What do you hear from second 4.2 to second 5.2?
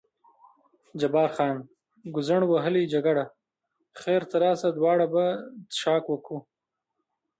ته راشه دواړه